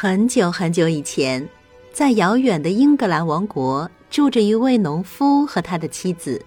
[0.00, 1.48] 很久很久以前，
[1.92, 6.40] 在遥远的英格兰王国，住着一位农夫和他的妻子。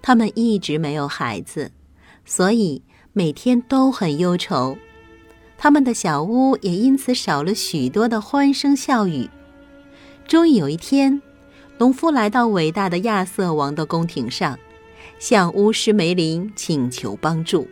[0.00, 1.70] 他们一直没有孩子，
[2.24, 2.82] 所以
[3.12, 4.78] 每天都很忧愁。
[5.58, 9.28] 他们的小屋也因此少了许多的欢声笑语。
[10.26, 11.20] 终于有一天，
[11.76, 14.58] 农夫来到伟大的亚瑟王的宫廷上，
[15.18, 17.68] 向巫师梅林请求帮助。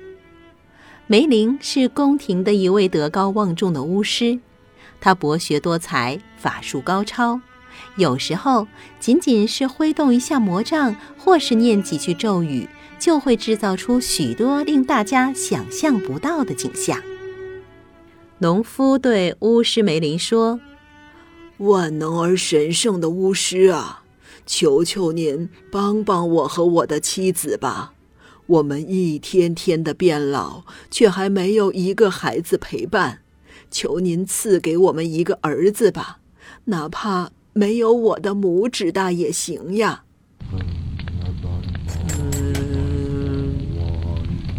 [1.06, 4.38] 梅林是宫廷的一位德高望重的巫师。
[5.02, 7.40] 他博学多才，法术高超，
[7.96, 8.68] 有时候
[9.00, 12.68] 仅仅是挥动一下魔杖，或是念几句咒语，
[13.00, 17.02] 就会制造出许多令大家想象不到的景象。
[18.38, 20.60] 农夫对巫师梅林说
[21.58, 24.04] ：“万能而神圣的巫师啊，
[24.46, 27.94] 求求您帮帮我和我的妻子吧！
[28.46, 33.18] 我们一天天的变老，却还没有一个孩子陪伴。”
[33.72, 36.18] 求您赐给我们一个儿子吧，
[36.66, 40.04] 哪怕没有我的拇指大也行呀。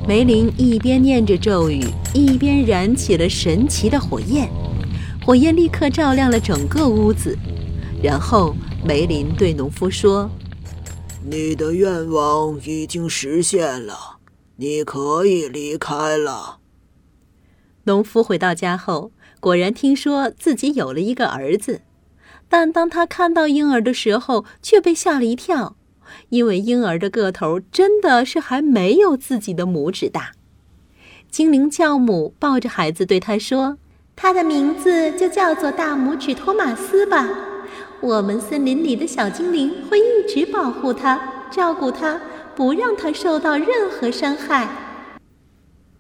[0.06, 4.50] 梅林一边念着咒语，一边燃起了神奇的火焰，
[5.26, 7.38] 火焰立刻照亮了整个屋子。
[8.02, 8.54] 然后
[8.84, 10.30] 梅林对农夫说
[11.24, 14.18] ：“你的愿望已经实现了，
[14.58, 16.58] 你可以离开了。”
[17.86, 21.82] 农夫回到家后，果然听说自己有了一个儿子，
[22.48, 25.76] 但当他看到婴儿的时候，却被吓了一跳，
[26.30, 30.32] 因为婴儿的个头真的是还没有自己的拇指大。
[31.30, 33.78] 精灵教母抱着孩子对他说
[34.16, 37.28] ：“他的名字就叫做大拇指托马斯吧，
[38.00, 42.22] 我们森林里的小精灵会一直保护他，照顾他，
[42.56, 44.70] 不让他受到任何伤害。”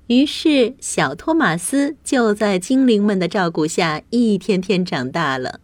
[0.07, 5.61] 于是，小托马斯就在精灵们的照顾下一天天长大了。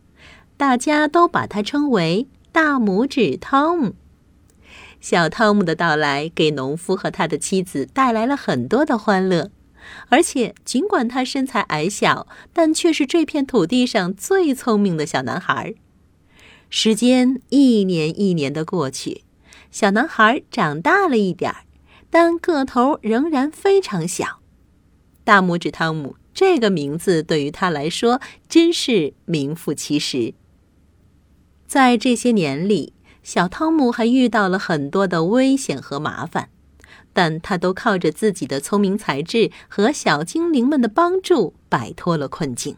[0.56, 3.96] 大家都把他称为“大拇指汤姆”。
[5.02, 9.52] 小汤姆的到来给农夫和他的妻子带来了很多的欢乐，
[10.08, 15.74] 而且尽管他身材矮小，但却是这片土地上最聪明的小男孩。
[16.70, 19.24] 时间一年一年的过去，
[19.72, 21.64] 小男孩长大了一点儿。
[22.10, 24.40] 但个头仍然非常小，
[25.24, 30.34] 大拇指汤姆这个名字对于他来说真是名副其实。
[31.68, 36.50] 在这些年里，小汤姆还遇到了很多的危险和麻烦，
[37.14, 42.78] 但他都靠着自己的聪明才智和小精灵们的帮助摆脱了困境。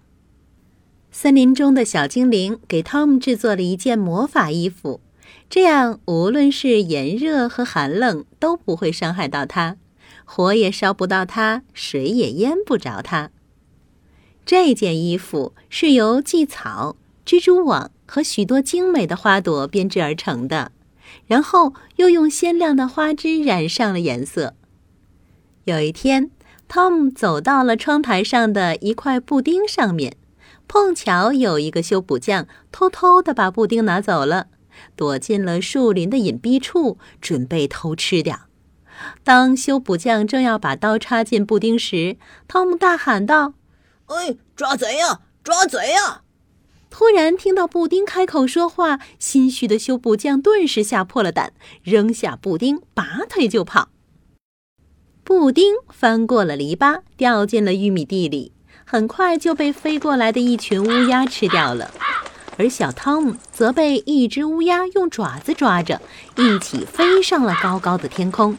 [1.09, 5.00] 森林中的小精灵给汤姆制作了一件魔法衣服。
[5.50, 9.75] 这样，无论是炎热和寒冷都不会伤害到它，
[10.24, 13.31] 火也烧不到它，水也淹不着它。
[14.46, 20.72] 这件衣服是由蓟草、蜘蛛网和许多精美的花朵编织而成的，
[21.28, 24.56] 然后又用鲜亮的花枝染上了颜色。
[25.66, 26.31] 有一天，
[26.68, 30.16] 汤姆走到了窗台上的一块布丁上面，
[30.68, 34.47] 碰巧有一个修补匠偷偷地把布丁拿走了。
[34.96, 38.42] 躲进了树林的隐蔽处，准备偷吃掉。
[39.24, 42.18] 当修补匠正要把刀插进布丁时，
[42.48, 43.54] 汤姆大喊道
[44.08, 45.22] ：“哎，抓贼呀！
[45.44, 46.22] 抓贼呀！”
[46.92, 51.53] 突然听到布丁开口说话，心虚的修补匠顿时吓破了胆，
[51.84, 53.90] 扔下布丁，拔腿就跑。
[55.24, 58.52] 布丁翻过了篱笆，掉进了玉米地里，
[58.85, 61.90] 很快就被飞过来的一群乌鸦吃掉了。
[62.58, 66.02] 而小汤姆则被一只乌鸦用爪子抓着，
[66.38, 68.58] 一起飞上了高高的天空。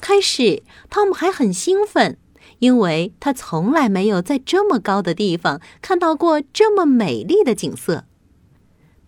[0.00, 2.16] 开始，汤姆还很兴奋，
[2.58, 8.04] 因为他从来没有在这么高的地方看到过这么美丽的景色。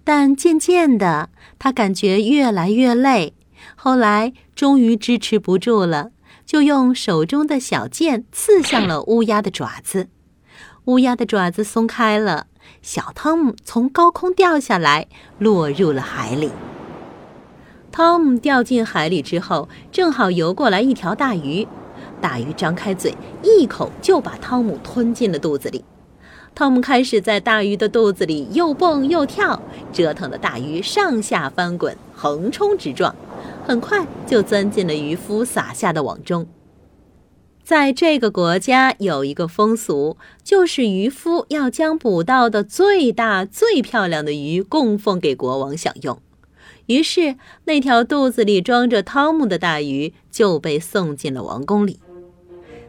[0.04, 3.34] 但渐渐的，他感觉越来越累，
[3.74, 6.10] 后来终于支持不住了，
[6.44, 10.08] 就用手中的小剑刺向了乌鸦的爪子。
[10.84, 12.46] 乌鸦的爪子松开了。
[12.82, 15.08] 小汤姆从高空掉下来，
[15.38, 16.50] 落入了海里。
[17.90, 21.66] 汤姆掉进海里之后，正好游过来一条大鱼。
[22.20, 25.84] 大鱼张开嘴，一口就把汤姆吞进了肚子里。
[26.54, 29.60] 汤姆开始在大鱼的肚子里又蹦又跳，
[29.92, 33.14] 折腾的大鱼上下翻滚，横冲直撞，
[33.66, 36.46] 很快就钻进了渔夫撒下的网中。
[37.64, 46.20] 在这个国家有一个风俗，就是渔夫要将捕到的最大、最漂亮的鱼供奉给国王享用。
[46.86, 51.98] 于是，那条肚子里装着汤姆的大鱼就被送进了王宫里。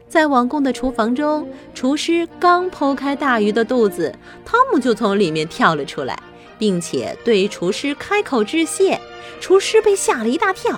[0.10, 4.14] 在王宫的厨房中，厨师刚剖开大鱼的肚子，
[4.44, 6.22] 汤姆就从里面跳了出来，
[6.60, 9.00] 并且对厨师开口致谢。
[9.40, 10.78] 厨师被吓了一大跳。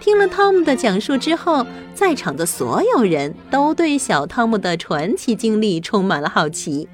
[0.00, 6.88] 听了汤姆的讲述之后，在场的所有人都对小汤姆的传奇经历充满了好奇。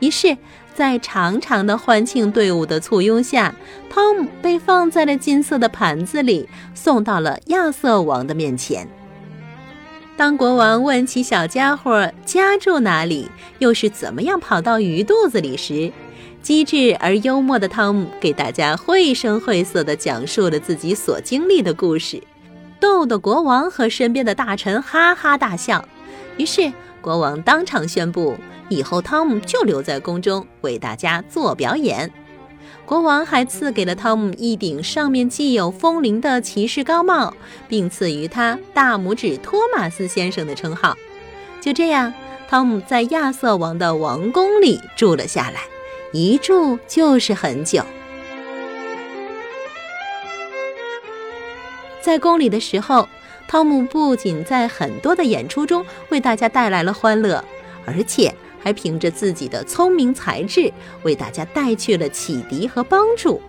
[0.00, 0.36] 于是，
[0.74, 3.54] 在长长的欢庆队伍的簇拥下，
[3.90, 8.88] 汤姆被放在了金色的盘子里，送到了亚瑟王的面前。
[10.16, 13.28] 当国王问起小家伙家住哪里，
[13.58, 15.92] 又是怎么样跑到鱼肚子里时，
[16.40, 22.22] 机智而幽默的汤姆给大家绘声绘色地讲述了自己所经历的故事，
[22.86, 25.84] 逗得国王和身边的大臣哈哈大笑。
[26.36, 28.36] 于是，国王当场宣布。
[28.68, 32.12] 以后，汤姆就留在宫中为大家做表演。
[32.84, 37.34] 国王还赐给了汤姆一顶上面系有风铃的骑士高帽，
[37.66, 40.96] 并赐予他“大拇指托马斯先生”的称号。
[41.60, 42.14] 就这样，
[42.48, 45.62] 汤姆在亚瑟王的王宫里住了下来，
[46.12, 47.84] 一住就是很久。
[52.06, 53.08] 在宫里的时候，
[53.48, 57.44] 汤姆不仅在很多的演出中为大家带来了欢乐，
[57.84, 58.32] 而且。
[58.58, 60.72] 还凭着自己的聪明才智，
[61.04, 63.40] 为大家带去了启迪和帮助，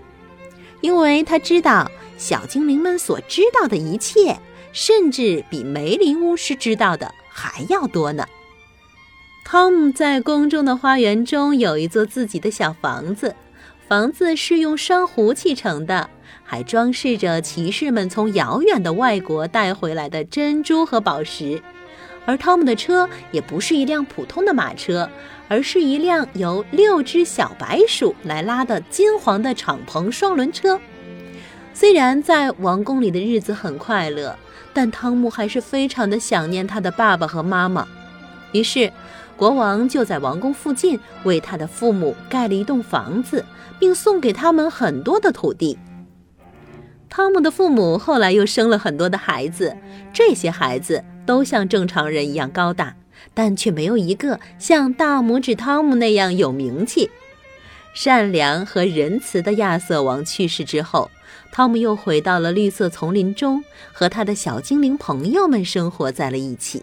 [0.81, 1.89] 因为他知道
[2.19, 4.37] 小精灵们所知道的一切，
[4.71, 8.27] 甚至比梅林巫师知道的还要多呢。
[9.43, 13.35] 汤姆在宫中的花园中有一座自己的小房子，
[13.87, 16.09] 房子是用珊瑚砌成的，
[16.43, 21.61] 还装饰着骑士们从遥远的外国带回来的珍珠和宝石。
[22.25, 25.09] 而汤姆的车也不是一辆普通的马车，
[25.47, 30.77] 而是一辆由六只小白鼠来拉的金黄的敞篷双轮车。
[31.73, 34.37] 虽然在王宫里的日子很快乐，
[34.73, 37.87] 但汤姆还是非常的想念他的爸爸和妈妈。
[38.51, 38.91] 于是，
[39.37, 43.45] 国王就在王宫附近为他的父母盖了一栋房子，
[43.79, 45.77] 并送给他们很多的土地。
[47.07, 49.77] 汤姆的父母后来又生了很多的孩子，
[50.11, 51.03] 这些孩子。
[51.27, 52.95] 都像正常人一样高大，
[53.33, 57.11] 但却没有一个像大拇指汤姆那样有名气。
[57.93, 61.11] 善良和仁慈的亚瑟王去世之后，
[61.51, 63.61] 汤姆又回到了绿色丛林中，
[63.91, 66.81] 和他的小精灵朋友们生活在了一起。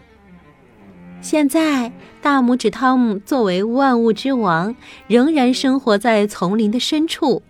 [1.25, 1.91] 现在，
[2.21, 4.75] 大拇指汤姆作为万物之王，
[5.07, 7.41] 仍然生活在丛林的深处。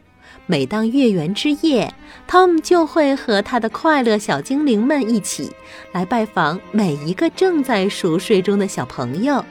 [0.45, 1.93] 每当月圆之夜，
[2.25, 5.51] 汤姆就会和他的快乐小精灵们一起
[5.91, 9.43] 来拜访每一个正在熟睡中的小朋友，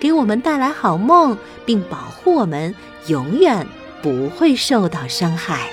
[0.00, 2.74] 给我们带来好梦，并保护我们
[3.06, 3.64] 永远
[4.02, 5.70] 不会受到伤害。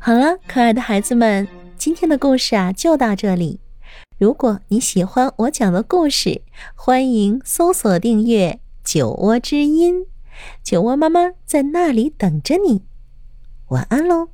[0.00, 1.46] 好了，可爱的孩子们，
[1.78, 3.60] 今天的故事啊就到这里。
[4.18, 6.42] 如果你喜欢我讲的故事，
[6.74, 10.06] 欢迎搜索订阅“酒窝之音”，
[10.64, 12.82] 酒窝妈妈在那里等着你。
[13.68, 14.30] 晚安喽。